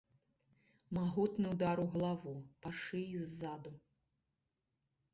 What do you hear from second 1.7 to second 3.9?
у галаву, па шыі ззаду.